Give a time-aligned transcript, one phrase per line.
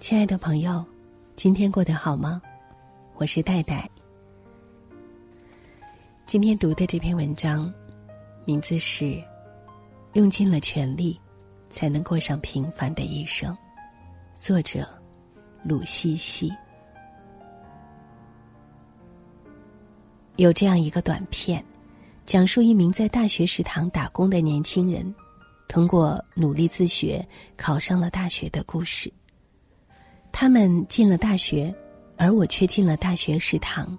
[0.00, 0.84] 亲爱的朋友，
[1.34, 2.40] 今天过得好吗？
[3.16, 3.90] 我是戴戴。
[6.24, 7.72] 今天读的这篇文章，
[8.44, 9.04] 名字是
[10.12, 11.20] 《用尽了全力，
[11.68, 13.52] 才能过上平凡的一生》，
[14.38, 14.88] 作者
[15.64, 16.52] 鲁西西。
[20.36, 21.62] 有这样一个短片，
[22.24, 25.12] 讲述一名在大学食堂打工的年轻人，
[25.66, 29.12] 通过努力自学考上了大学的故事。
[30.32, 31.74] 他们进了大学，
[32.16, 33.96] 而我却进了大学食堂。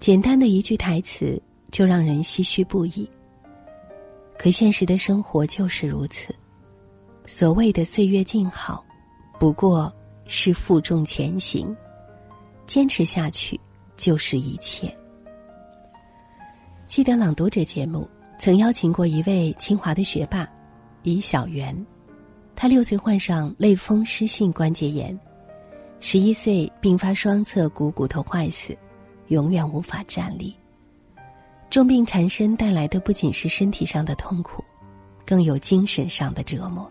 [0.00, 3.08] 简单的一句台词就让人唏嘘不已。
[4.38, 6.34] 可现实的生活就是如此，
[7.26, 8.84] 所谓的岁月静好，
[9.38, 9.92] 不过
[10.26, 11.76] 是负重前行，
[12.66, 13.60] 坚持下去
[13.96, 14.96] 就是一切。
[16.86, 18.08] 记得《朗读者》节目
[18.38, 20.48] 曾邀请过一位清华的学霸，
[21.02, 21.76] 李小媛。
[22.60, 25.16] 他六岁患上类风湿性关节炎，
[26.00, 28.76] 十一岁并发双侧股骨头坏死，
[29.28, 30.52] 永远无法站立。
[31.70, 34.64] 重病缠身带来的不仅是身体上的痛苦，
[35.24, 36.90] 更有精神上的折磨。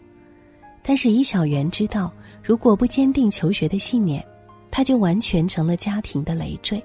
[0.82, 4.26] 但是以小媛知道，如果不坚定求学的信念，
[4.72, 6.82] 他就完全成了家庭的累赘。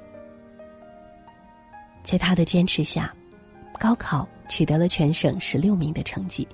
[2.03, 3.15] 在他的坚持下，
[3.79, 6.49] 高考取得了全省十六名的成绩。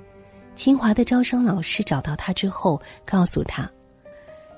[0.58, 3.70] 清华的招生老师找到他之后，告诉他，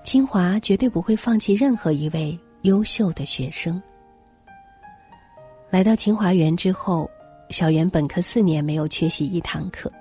[0.02, 3.80] 清华绝对不会放弃任何一位优秀的学生。
[5.68, 7.08] 来到清华园之后，
[7.50, 9.92] 小袁本科四年没有缺席一堂课，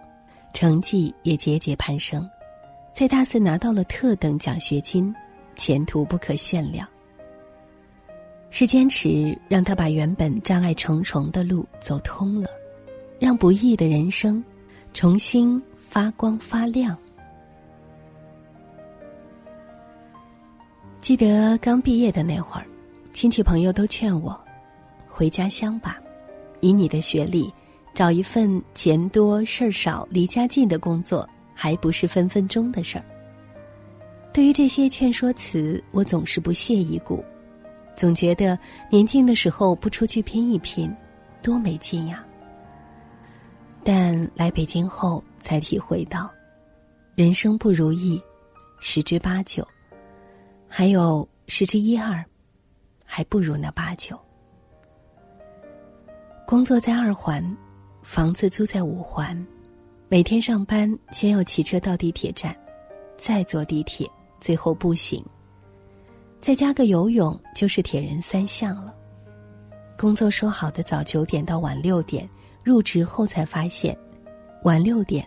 [0.54, 2.26] 成绩也节节攀升，
[2.94, 5.14] 在大四拿到了特等奖学金，
[5.58, 6.88] 前途不可限量。
[8.52, 12.50] 是坚持让他把原本障碍重重的路走通了，
[13.20, 14.42] 让不易的人生
[14.94, 15.62] 重新。
[15.90, 16.96] 发光发亮。
[21.02, 22.68] 记得刚毕业的那会儿，
[23.12, 24.40] 亲戚朋友都劝我
[25.08, 26.00] 回家乡吧，
[26.60, 27.52] 以你的学历，
[27.96, 33.06] 找一份钱多事儿少、离家近的工作，还不是分分钟的事儿。
[34.32, 37.26] 对于这些劝说词，我总是不屑一顾，
[37.96, 38.56] 总觉得
[38.92, 40.96] 年轻的时候不出去拼一拼，
[41.42, 42.24] 多没劲呀。
[43.84, 45.24] 但来北京后。
[45.40, 46.30] 才体会到，
[47.16, 48.22] 人生不如意，
[48.80, 49.64] 十之八九；
[50.68, 52.24] 还有十之一二，
[53.04, 54.20] 还不如那八九。
[56.46, 57.44] 工作在二环，
[58.02, 59.46] 房子租在五环，
[60.08, 62.56] 每天上班先要骑车到地铁站，
[63.18, 65.24] 再坐地铁，最后步行，
[66.42, 68.96] 再加个游泳，就是铁人三项了。
[69.98, 72.28] 工作说好的早九点到晚六点，
[72.64, 73.98] 入职后才发现。
[74.64, 75.26] 晚六点，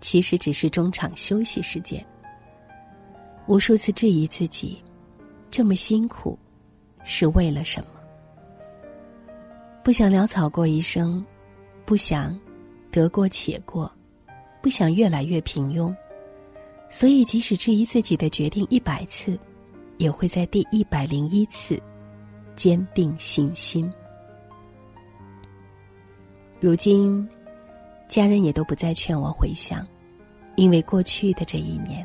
[0.00, 2.04] 其实只是中场休息时间。
[3.46, 4.80] 无数次质疑自己，
[5.50, 6.38] 这么辛苦，
[7.02, 8.00] 是为了什么？
[9.82, 11.24] 不想潦草过一生，
[11.84, 12.38] 不想
[12.92, 13.90] 得过且过，
[14.62, 15.92] 不想越来越平庸，
[16.90, 19.36] 所以即使质疑自己的决定一百次，
[19.98, 21.80] 也会在第一百零一次
[22.54, 23.92] 坚定信心。
[26.60, 27.28] 如今。
[28.10, 29.86] 家人也都不再劝我回乡，
[30.56, 32.04] 因为过去的这一年，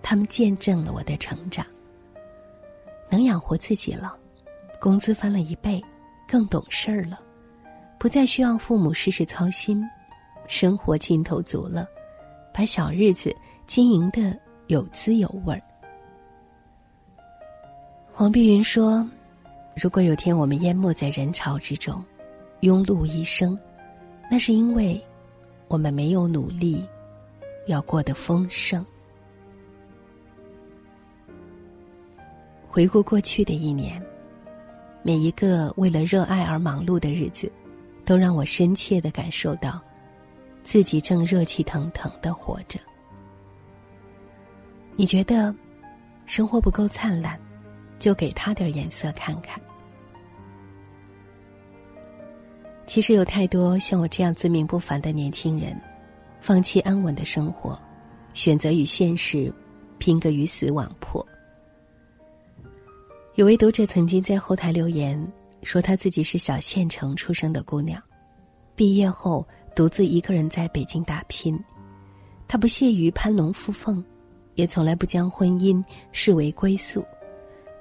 [0.00, 1.66] 他们见证了我的成长。
[3.10, 4.14] 能养活自己了，
[4.80, 5.82] 工资翻了一倍，
[6.28, 7.18] 更懂事儿了，
[7.98, 9.84] 不再需要父母事事操心，
[10.46, 11.88] 生活劲头足了，
[12.54, 13.34] 把小日子
[13.66, 14.38] 经营的
[14.68, 15.60] 有滋有味儿。
[18.12, 19.04] 黄碧云说
[19.74, 22.00] ：“如果有天我们淹没在人潮之中，
[22.60, 23.58] 庸碌一生。”
[24.30, 25.02] 那是因为，
[25.66, 26.86] 我们没有努力，
[27.66, 28.86] 要过得丰盛。
[32.68, 34.00] 回顾过去的一年，
[35.02, 37.50] 每一个为了热爱而忙碌的日子，
[38.04, 39.80] 都让我深切的感受到，
[40.62, 42.78] 自己正热气腾腾的活着。
[44.94, 45.52] 你觉得，
[46.26, 47.36] 生活不够灿烂，
[47.98, 49.60] 就给他点颜色看看。
[52.90, 55.80] 其实有太多像我这样自命不凡的年轻人，
[56.40, 57.80] 放弃安稳的生活，
[58.34, 59.54] 选择与现实
[59.98, 61.24] 拼个鱼死网破。
[63.36, 65.24] 有位读者曾经在后台留言
[65.62, 68.02] 说，他自己是小县城出生的姑娘，
[68.74, 71.56] 毕业后独自一个人在北京打拼。
[72.48, 74.04] 她不屑于攀龙附凤，
[74.56, 77.04] 也从来不将婚姻视为归宿，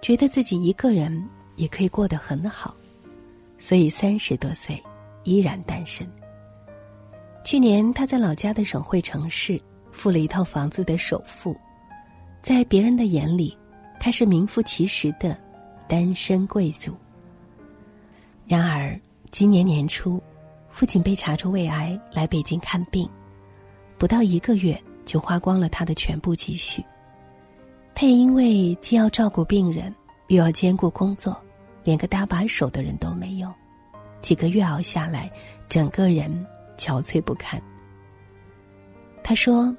[0.03, 2.75] 觉得自己一个人也可以过得很好，
[3.57, 4.79] 所以三十多岁。
[5.23, 6.07] 依然单身。
[7.43, 9.59] 去年，他在老家的省会城市
[9.91, 11.55] 付了一套房子的首付，
[12.41, 13.57] 在别人的眼里，
[13.99, 15.37] 他是名副其实的
[15.87, 16.95] 单身贵族。
[18.45, 18.99] 然而，
[19.31, 20.21] 今年年初，
[20.69, 23.09] 父亲被查出胃癌，来北京看病，
[23.97, 26.83] 不到一个月就花光了他的全部积蓄。
[27.95, 29.93] 他也因为既要照顾病人，
[30.27, 31.39] 又要兼顾工作，
[31.83, 33.51] 连个搭把手的人都没有。
[34.21, 35.29] 几个月熬下来，
[35.67, 36.45] 整个人
[36.77, 37.61] 憔悴不堪。
[39.23, 39.75] 他说：“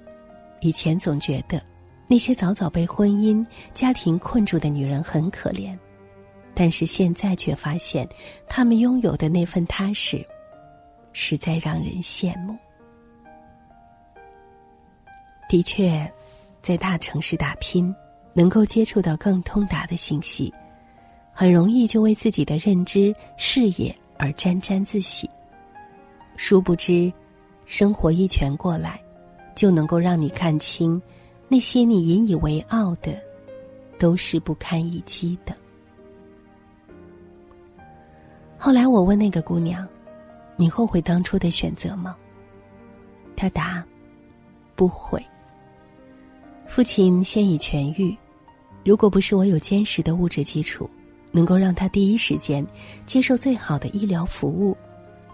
[0.60, 1.60] 以前总觉得
[2.06, 3.44] 那些早早被婚姻、
[3.74, 5.76] 家庭困住的女人很可怜。”
[6.54, 8.06] 但是现在却发现，
[8.48, 10.22] 他们拥有的那份踏实，
[11.12, 12.56] 实在让人羡慕。
[15.48, 16.12] 的确，
[16.60, 17.94] 在大城市打拼，
[18.34, 20.52] 能够接触到更通达的信息，
[21.32, 25.28] 很容易就为自己的认知、视野而沾沾自喜。
[26.36, 27.10] 殊不知，
[27.64, 29.00] 生活一拳过来，
[29.56, 31.00] 就能够让你看清，
[31.48, 33.18] 那些你引以为傲的，
[33.98, 35.56] 都是不堪一击的。
[38.58, 39.88] 后来我问那个姑娘
[40.54, 42.14] ：“你后悔当初的选择吗？”
[43.34, 43.82] 她答
[44.76, 45.24] ：“不悔。”
[46.68, 48.14] 父亲现已痊愈，
[48.84, 50.88] 如果不是我有坚实的物质基础，
[51.30, 52.66] 能够让他第一时间
[53.06, 54.76] 接受最好的医疗服务，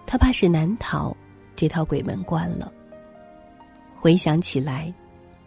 [0.05, 1.15] 他怕是难逃
[1.55, 2.71] 这套鬼门关了。
[3.99, 4.93] 回想起来，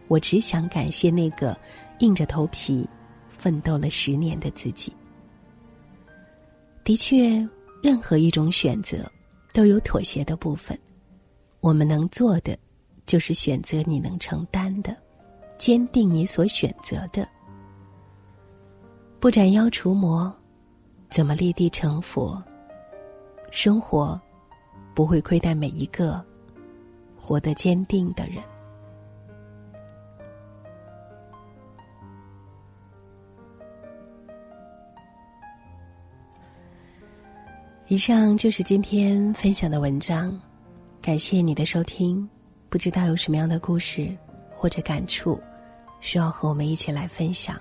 [0.09, 1.57] 我只想感谢那个
[2.01, 2.89] 硬着头皮
[3.29, 4.93] 奋斗了十年的自己。
[6.85, 7.49] 的确。
[7.83, 9.11] 任何一种选择，
[9.55, 10.79] 都有妥协的部分。
[11.61, 12.55] 我们能做的，
[13.07, 14.95] 就是选择你能承担的，
[15.57, 17.27] 坚定你所选择的。
[19.19, 20.31] 不斩妖除魔，
[21.11, 22.41] 怎么立地成佛？
[23.51, 24.19] 生活
[24.95, 26.25] 不会亏待每一个
[27.21, 28.37] 活得坚定的人。
[37.89, 40.41] 以上就是今天分享的文章，
[41.03, 42.27] 感谢你的收听。
[42.69, 44.17] 不知道有什么样的故事
[44.55, 45.41] 或者感触，
[46.01, 47.61] 需要和我们一起来分享。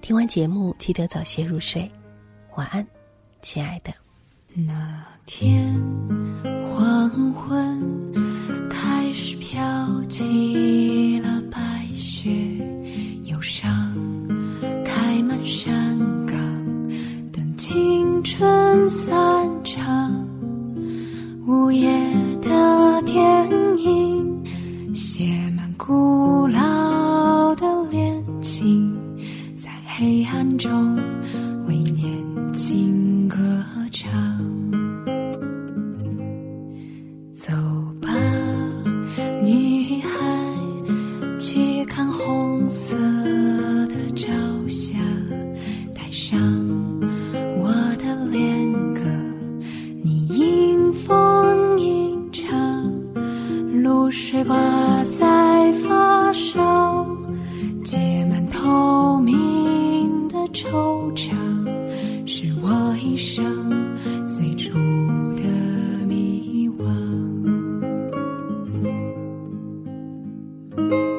[0.00, 1.88] 听完节目，记得早些入睡，
[2.56, 2.86] 晚安，
[3.42, 3.92] 亲爱的。
[4.54, 5.74] 那天
[6.74, 7.95] 黄昏
[70.76, 71.15] 一生。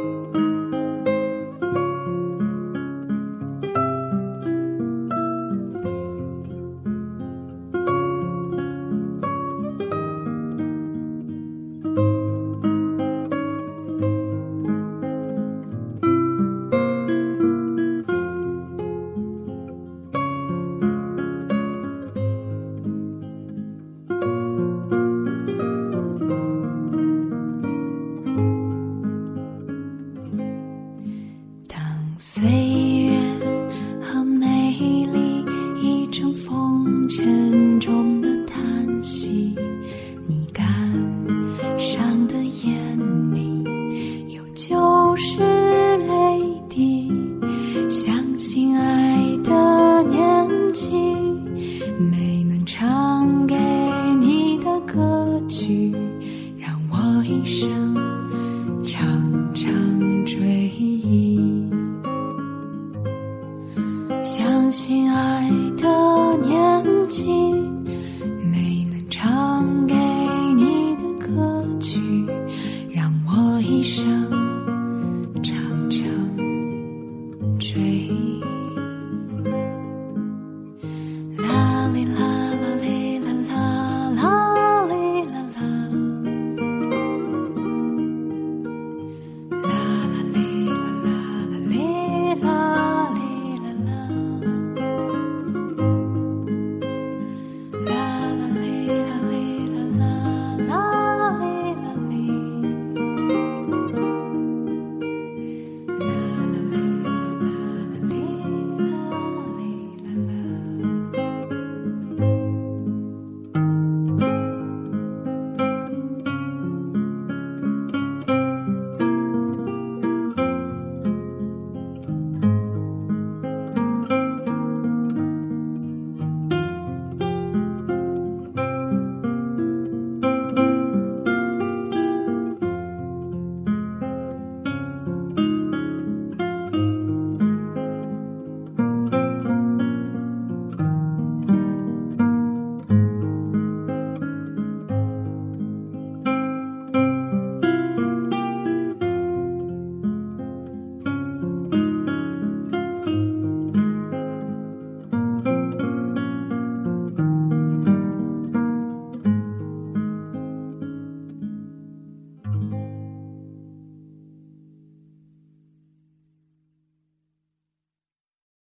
[64.28, 67.67] 相信爱的年纪。